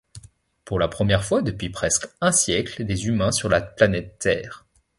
[0.65, 4.65] Pour la première fois depuis presque un siècle des humains sur la planète Terre.